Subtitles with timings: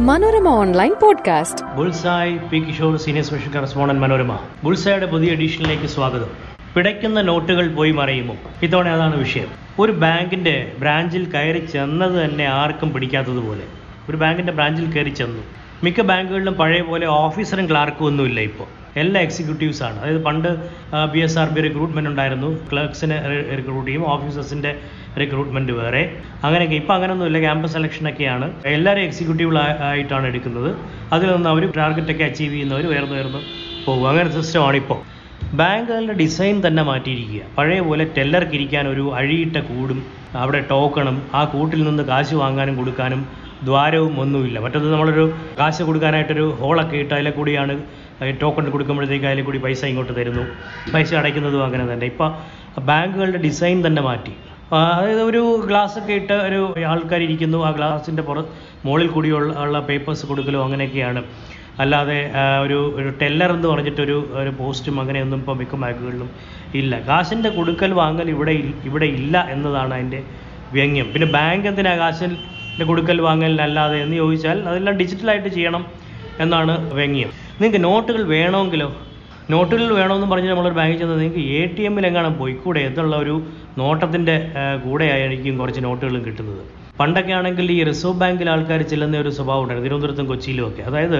[0.00, 1.76] Manorama online podcast.
[1.76, 4.38] Bullseye P Kishore senior special correspondent Manorama.
[4.64, 6.26] ബുൾസായുടെ പുതിയ എഡിഷനിലേക്ക് സ്വാഗതം.
[6.74, 8.36] പിടയ്ക്കുന്ന നോട്ടുകൾ പോയി മറയുമോ?
[8.62, 9.46] ഇത്തവണ അതാണ് വിഷയം.
[9.78, 13.62] ഒരു ബാങ്കിന്റെ ബ്രാഞ്ചിൽ കയറി ചെന്നത് തന്നെ ആർക്കും പിടിക്കാത്തതുപോലെ.
[14.10, 15.42] ഒരു ബാങ്കിന്റെ ബ്രാഞ്ചിൽ കയറി ചെന്നു.
[15.84, 18.68] മിക്ക ബാങ്കുകളിലും പഴയ പോലെ ഓഫീസറും ക്ലാർക്കും ഒന്നുമില്ല ഇപ്പോൾ
[19.00, 19.98] എല്ലാ എക്സിക്യൂട്ടീവ്സ് ആണ്.
[20.00, 20.48] അതായത് പണ്ട്
[21.12, 22.58] B S R B recruitment ഉണ്ടായിരുന്നു.
[22.70, 23.16] ക്ലർക്സിനെ
[23.56, 24.70] റിക്രൂട്ട് ചെയ്യും ഓഫീസേഴ്സിന്റെ
[25.20, 26.02] റിക്രൂട്ട്മെന്റ് വേറെ.
[26.44, 26.76] അങ്ങനെയൊക്കെ.
[26.76, 30.70] ഇപ്പോൾ അങ്ങനെയൊന്നുമില്ല ക്യാമ്പസ് സെലക്ഷനൊക്കെയാണ് എല്ലാവരും എക്സിക്യൂട്ടീവ് ആയിട്ടാണ് എടുക്കുന്നത്.
[31.12, 33.40] അതിൽ നിന്ന് അവർ ടാർഗറ്റൊക്കെ അച്ചീവ് ചെയ്യുന്നവർ ഉയർന്നു ഉയർന്നു
[33.86, 34.08] പോകും.
[34.08, 35.00] അങ്ങനെ സിസ്റ്റമാണ് ഇപ്പോൾ
[35.54, 37.42] ബാങ്കുകളുടെ ഡിസൈൻ തന്നെ മാറ്റിയിരിക്കുക.
[37.58, 39.98] പഴയ പോലെ ടെല്ലർക്ക് ഇരിക്കാൻ ഒരു അഴിയിട്ട കൂടും
[40.42, 43.20] അവിടെ ടോക്കണും ആ കൂട്ടിൽ നിന്ന് കാശ് വാങ്ങാനും കൊടുക്കാനും
[43.68, 44.58] ദ്വാരവും ഒന്നുമില്ല.
[44.64, 45.24] മറ്റത് നമ്മളൊരു
[45.58, 47.74] കാശ് കൊടുക്കാനായിട്ടൊരു ഹോളൊക്കെ ഇട്ട് അതിലെ കൂടിയാണ്
[48.42, 50.44] ടോക്കൺ കൊടുക്കുമ്പോഴത്തേക്ക് അതിലെ കൂടി പൈസ ഇങ്ങോട്ട് തരുന്നു.
[50.94, 52.06] പൈസ അടയ്ക്കുന്നതും അങ്ങനെ തന്നെ.
[52.12, 52.32] ഇപ്പം
[52.90, 54.34] ബാങ്കുകളുടെ ഡിസൈൻ തന്നെ മാറ്റി.
[54.76, 56.60] അതായത് ഒരു ഗ്ലാസ് ഒക്കെ ഇട്ട് ഒരു
[56.92, 57.58] ആൾക്കാർ ഇരിക്കുന്നു.
[57.66, 58.38] ആ ഗ്ലാസിന്റെ പുറ
[58.86, 61.22] മുകളിൽ കൂടിയുള്ള ഉള്ള പേപ്പേഴ്സ് കൊടുക്കലോ അങ്ങനെയൊക്കെയാണ്.
[61.82, 62.18] അല്ലാതെ
[62.64, 66.28] ഒരു ഒരു ടെല്ലർ എന്ന് പറഞ്ഞിട്ടൊരു ഒരു പോസ്റ്റും അങ്ങനെയൊന്നും ഇപ്പോൾ മിക്ക ബാങ്കുകളിലും
[66.80, 66.92] ഇല്ല.
[67.08, 68.52] കാശിന്റെ കൊടുക്കൽ വാങ്ങൽ ഇവിടെ
[68.88, 70.20] ഇവിടെ ഇല്ല എന്നതാണ് അതിന്റെ
[70.76, 71.08] വ്യംഗ്യം.
[71.14, 72.38] പിന്നെ ബാങ്ക് എന്തിനാ കാശിന്റെ
[72.84, 75.84] കൊടുക്കൽ വാങ്ങലിനല്ലാതെ എന്ന് ചോദിച്ചാൽ അതെല്ലാം ഡിജിറ്റലായിട്ട് ചെയ്യണം
[76.40, 78.88] എന്നാണ് വെങ്ങിയത് നിങ്ങൾക്ക് നോട്ടുകൾ വേണമെങ്കിലോ?
[79.50, 83.42] നോട്ടുകൾ വേണമെന്ന് പറഞ്ഞ് നമ്മളൊരു ബാങ്കിൽ ചെന്നത് നിങ്ങൾക്ക് എ ടി എമ്മിൽ എങ്ങാനും പോയിക്കൂടെ എന്നുള്ള ഒരു
[83.78, 84.52] നോട്ടത്തിന്റെ
[84.84, 86.85] കൂടെയായിരിക്കും കുറച്ച് നോട്ടുകളും കിട്ടുന്നത്.
[87.00, 89.88] പണ്ടൊക്കെ ആണെങ്കിൽ ഈ റിസർവ് ബാങ്കിൽ ആൾക്കാർ ചെല്ലുന്ന ഒരു സ്വഭാവം ഉണ്ടായിരുന്നു.
[89.88, 90.82] തിരുവനന്തപുരത്തും കൊച്ചിയിലും ഒക്കെ.
[90.82, 91.18] അതായത്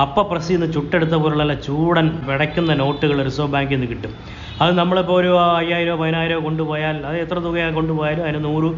[0.00, 4.14] അപ്പ പ്രസ് ചെയ്യുന്ന ചുട്ടെടുത്ത പോലുള്ള ചൂടൻ വിടയ്ക്കുന്ന നോട്ടുകൾ റിസർവ് ബാങ്കിൽ നിന്ന് കിട്ടും.
[4.60, 5.94] അത് നമ്മളിപ്പോൾ ഒരു അയ്യായിരോ
[6.30, 8.70] രൂപ കൊണ്ടുപോയാൽ അത് എത്ര തുകയാണ് കൊണ്ടുപോയാലും അതിന് നൂറ്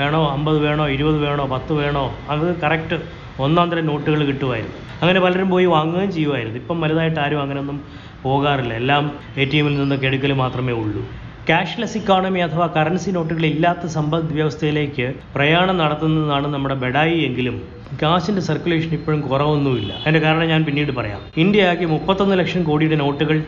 [0.00, 2.98] വേണോ അമ്പത് വേണോ ഇരുപത് വേണോ പത്ത് വേണോ അത് കറക്റ്റ്
[3.40, 4.76] ഒന്നാം തരം നോട്ടുകൾ കിട്ടുമായിരുന്നു.
[5.02, 6.58] അങ്ങനെ പലരും പോയി വാങ്ങുകയും ചെയ്യുമായിരുന്നു.
[6.58, 7.78] ഇപ്പം വലുതായിട്ട് ആരും അങ്ങനെയൊന്നും
[8.22, 8.74] പോകാറില്ല.
[8.74, 9.04] എല്ലാം
[9.36, 11.02] എ ടി എമ്മിൽ നിന്നൊക്കെ എടുക്കൽ മാത്രമേ ഉള്ളൂ.
[11.48, 17.56] ക്യാഷ്ലെസ് ഇക്കോണമി അഥവാ കറൻസി നോട്ടുകൾ ഇല്ലാത്ത സമ്പദ് വ്യവസ്ഥയിലേക്ക് പ്രയാണം നടത്തുന്നതാണ് നമ്മുടെ ബഡായി എങ്കിലും
[18.02, 19.92] കാശിന്റെ സർക്കുലേഷൻ ഇപ്പോഴും കുറവൊന്നുമില്ല.
[20.02, 21.22] അതിന്റെ കാരണം ഞാൻ പിന്നീട് പറയാം.
[21.36, 23.38] ഇന്ത്യ ആകെ മുപ്പത്തൊന്ന് ലക്ഷം കോടിയുടെ നോട്ടുകൾ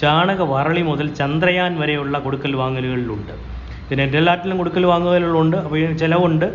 [0.00, 3.34] ചാണക വറളി മുതൽ ചന്ദ്രയാൻ വരെയുള്ള കൊടുക്കൽ വാങ്ങലുകളിലുണ്ട്.
[3.88, 6.46] പിന്നെ എല്ലാറ്റിലും കൊടുക്കൽ വാങ്ങലുകളുണ്ട് അപ്പോൾ ചിലവുണ്ട്.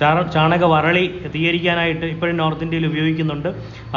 [0.00, 3.48] ചാണ ചാണക വരളി തീയരിക്കാനായിട്ട് ഇപ്പോഴും നോർത്ത് ഇന്ത്യയിൽ ഉപയോഗിക്കുന്നുണ്ട്.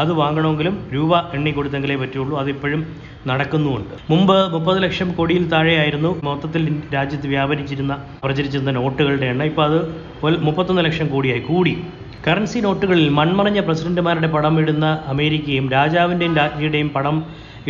[0.02, 2.36] അത് വാങ്ങണമെങ്കിലും രൂപ എണ്ണി കൊടുത്തെങ്കിലേ പറ്റുള്ളൂ.
[2.42, 2.82] അതിപ്പോഴും
[3.28, 3.94] നടക്കുന്നുമുണ്ട്.
[4.12, 6.12] മുമ്പ് മുപ്പത് ലക്ഷം കോടിയിൽ താഴെയായിരുന്നു.
[6.28, 6.64] മൊത്തത്തിൽ
[6.96, 7.94] രാജ്യത്ത് വ്യാപരിച്ചിരുന്ന
[8.24, 9.48] പ്രചരിച്ചിരുന്ന നോട്ടുകളുടെ എണ്ണം.
[9.52, 9.80] ഇപ്പോൾ അത്
[10.48, 11.74] മുപ്പത്തൊന്ന് ലക്ഷം കോടിയായി കൂടി.
[12.28, 17.18] കറൻസി നോട്ടുകളിൽ മൺമറഞ്ഞ പ്രസിഡന്റുമാരുടെ പടം ഇടുന്ന അമേരിക്കയും രാജാവിന്റെയും രാജ്ഞിയുടെയും പടം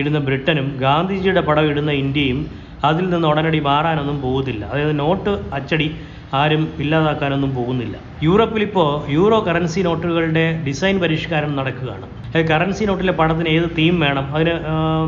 [0.01, 2.39] ഇടുന്ന ബ്രിട്ടനും ഗാന്ധിജിയുടെ പടം ഇടുന്ന ഇന്ത്യയും
[2.83, 4.65] അതിൽ നിന്ന് ഉടനടി മാറാനൊന്നും പോകുന്നില്ല.
[4.65, 5.95] അതായത് നോട്ട് അച്ചടി
[6.33, 7.97] ആരും ഇല്ലാതാക്കാനൊന്നും പോകുന്നില്ല.
[8.23, 12.07] യൂറോപ്പിൽ ഇപ്പോൾ യൂറോ കറൻസി നോട്ടുകളുടെ ഡിസൈൻ പരിഷ്കാരം നടക്കുകയാണ്.
[12.49, 14.35] കറൻസി നോട്ടിലെ പണത്തിന് ഏത് തീം വേണം?
[14.35, 14.51] അതിന്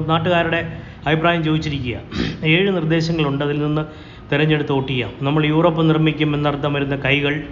[0.09, 1.97] നാട്ടുകാരുടെ അഭിപ്രായം ചോദിച്ചിരിക്കുക.
[2.44, 3.46] ഏഴ് നിർദ്ദേശങ്ങളുണ്ട്.
[3.46, 3.86] അതിൽ നിന്ന്
[4.31, 5.12] തിരഞ്ഞെടുത്ത് വോട്ട് ചെയ്യാം.
[5.22, 7.44] നമ്മൾ യൂറോപ്പ് നിർമ്മിക്കും എന്നർത്ഥം വരുന്ന കൈകൾ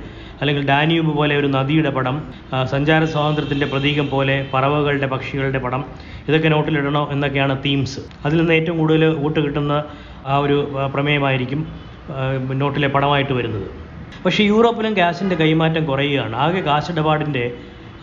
[0.41, 2.15] അല്ലെങ്കിൽ ഡാനിയൂബ് പോലെ ഒരു നദിയുടെ പടം
[2.73, 5.83] സഞ്ചാര സ്വാതന്ത്ര്യത്തിന്റെ പ്രതീകം പോലെ പറവകളുടെ പക്ഷികളുടെ പടം
[6.27, 9.83] ഇതൊക്കെ നോട്ടിലിടണോ എന്നൊക്കെയാണ് തീംസ് അതിൽ നിന്ന് ഏറ്റവും കൂടുതൽ വോട്ട് കിട്ടുന്ന
[10.25, 10.57] ആ ഒരു
[10.93, 11.61] പ്രമേയമായിരിക്കും
[12.61, 13.67] നോട്ടിലെ പടമായിട്ട് വരുന്നത്.
[14.25, 16.35] പക്ഷേ യൂറോപ്പിലും ഗ്യാസിന്റെ കൈമാറ്റം കുറയുകയാണ്.
[16.43, 17.45] ആകെ ഗ്യാസ് ഇടപാടിന്റെ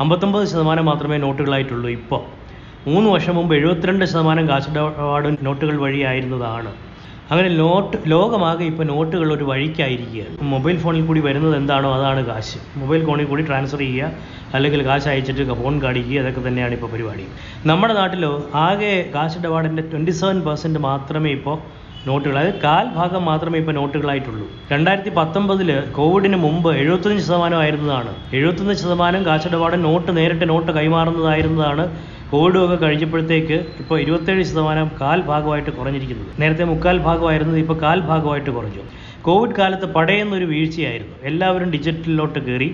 [0.03, 2.23] അമ്പത്തൊമ്പത് ശതമാനം മാത്രമേ നോട്ടുകളായിട്ടുള്ളൂ ഇപ്പോൾ.
[2.87, 6.73] മൂന്ന് വർഷം മുമ്പ് എഴുപത്തിരണ്ട് ശതമാനം ഇടപാട് നോട്ടുകൾ വഴിയായിരുന്നതാണ്.
[7.31, 10.35] അങ്ങനെ നോട്ട് ലോകമാകെ ഇപ്പോൾ നോട്ടുകൾ ഒരു വഴിക്കായിരിക്കുകയാണ്.
[10.55, 12.59] മൊബൈൽ ഫോണിൽ കൂടി വരുന്നത് എന്താണോ അതാണ് കാശ്.
[12.81, 14.11] മൊബൈൽ ഫോണിൽ കൂടി ട്രാൻസ്ഫർ ചെയ്യുക
[14.57, 17.25] അല്ലെങ്കിൽ കാശ് അയച്ചിട്ട് ഫോൺ കാണിക്കുക അതൊക്കെ തന്നെയാണ് ഇപ്പോൾ പരിപാടി.
[17.71, 18.33] നമ്മുടെ നാട്ടിലോ
[18.67, 21.57] ആകെ കാശ് ഇടപാടിന്റെ ട്വന്റി സെവൻ പെർസെന്റ് മാത്രമേ ഇപ്പോൾ
[22.09, 24.47] നോട്ടുകൾ അതായത് കാൽ ഭാഗം മാത്രമേ ഇപ്പോൾ നോട്ടുകളായിട്ടുള്ളൂ.
[24.73, 28.11] രണ്ടായിരത്തി പത്തൊമ്പതിൽ കോവിഡിന് മുമ്പ് എഴുപത്തഞ്ച് ശതമാനം ആയിരുന്നതാണ്.
[28.39, 31.87] എഴുപത്തൊന്ന് ശതമാനം കാശിടപാട് നോട്ട് നേരിട്ട് നോട്ട് കൈമാറുന്നതായിരുന്നതാണ്
[32.31, 36.31] കോവിഡ് ഒക്കെ കഴിഞ്ഞപ്പോഴത്തേക്ക് ഇപ്പോൾ ഇരുപത്തേഴ് ശതമാനം കാൽ ഭാഗമായിട്ട് കുറഞ്ഞിരിക്കുന്നത്.
[36.43, 38.83] നേരത്തെ മുക്കാൽ ഭാഗമായിരുന്നത് ഇപ്പോൾ കാൽ ഭാഗമായിട്ട് കുറഞ്ഞു.
[39.27, 41.15] കോവിഡ് കാലത്ത് പടയെന്നൊരു വീഴ്ചയായിരുന്നു.
[41.31, 42.69] എല്ലാവരും ഡിജിറ്റലിലോട്ട് കയറി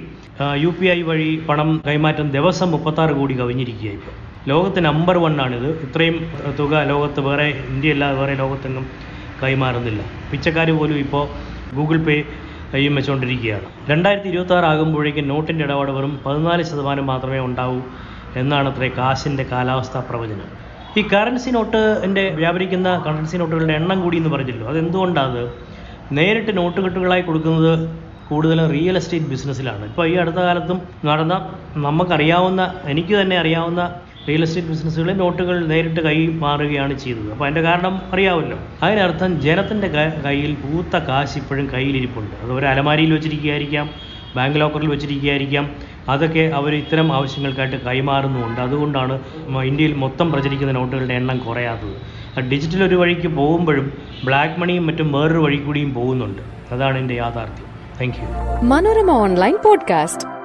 [0.64, 4.14] യു പി ഐ വഴി പണം കൈമാറ്റം ദിവസം മുപ്പത്താറ് കോടി കവിഞ്ഞിരിക്കുക ഇപ്പോൾ
[4.48, 6.16] ലോകത്ത് നമ്പർ വൺ ആണിത് ഇത്രയും
[6.60, 8.84] തുക ലോകത്ത് വേറെ ഇന്ത്യ അല്ലാതെ വേറെ ലോകത്തെങ്ങും
[9.42, 10.00] കൈമാറുന്നില്ല.
[10.30, 11.24] പിച്ചക്കാർ പോലും ഇപ്പോൾ
[11.76, 12.16] ഗൂഗിൾ പേ
[12.72, 17.78] കൈയും വെച്ചുകൊണ്ടിരിക്കുകയാണ് രണ്ടായിരത്തി ഇരുപത്തി ആറ് ആകുമ്പോഴേക്കും നോട്ടിന്റെ ഇടപാട് വെറും പതിനാല് ശതമാനം മാത്രമേ ഉണ്ടാവൂ
[18.36, 20.70] എന്നാണ് അത്രേ കാശിന്റെ കാലാവസ്ഥാ പ്രവചനം.
[20.98, 25.52] ഈ കറൻസി നോട്ടിന്റെ വ്യാപരിക്കുന്ന കറൻസി നോട്ടുകളുടെ എണ്ണം കൂടി എന്ന് പറഞ്ഞല്ലോ അതെന്തുകൊണ്ടാണ്?
[26.12, 27.88] നേരിട്ട് നോട്ട് കെട്ടുകളായി കൊടുക്കുന്നത്
[28.28, 33.94] കൂടുതലും റിയൽ എസ്റ്റേറ്റ് ബിസിനസ്സിലാണ് ഇപ്പോൾ ഈ അടുത്ത കാലത്തും നടന്ന നമുക്കറിയാവുന്ന എനിക്ക് തന്നെ അറിയാവുന്ന
[34.28, 37.30] റിയൽ എസ്റ്റേറ്റ് ബിസിനസ്സുകളിൽ നോട്ടുകൾ നേരിട്ട് കൈ മാറുകയാണ് ചെയ്തത്.
[37.32, 38.58] അപ്പോൾ അതിന്റെ കാരണം അറിയാമല്ലോ.
[38.82, 39.88] അതിനർത്ഥം ജനത്തിന്റെ
[40.26, 42.34] കയ്യിൽ പൂത്ത കാശ് ഇപ്പോഴും കയ്യിലിരിപ്പുണ്ട്.
[42.44, 43.90] അത് ഒരു അലമാരിയിൽ വെച്ചിരിക്കുകയായിരിക്കാം
[44.36, 45.70] ബാങ്ക് ലോക്കറിൽ വെച്ചിരിക്കുകയായിരിക്കാം
[46.10, 48.60] അതൊക്കെ അവർ ഇത്തരം ആവശ്യങ്ങൾക്കായിട്ട് കൈമാറുന്നുമുണ്ട്.
[48.60, 49.20] അതുകൊണ്ടാണ്
[49.64, 52.42] ഇന്ത്യയിൽ മൊത്തം പ്രചരിക്കുന്ന നോട്ടുകളുടെ എണ്ണം കുറയാത്തത്.
[52.42, 53.92] ഡിജിറ്റൽ ഒരു വഴിക്ക് പോകുമ്പോഴും
[54.24, 56.42] ബ്ലാക്ക് മണിയും മറ്റും വേറൊരു വഴി കൂടിയും പോകുന്നുണ്ട്.
[56.74, 57.66] അതാണ് എന്റെ യാഥാർത്ഥ്യം.
[58.00, 60.39] Thank you Manorama online podcast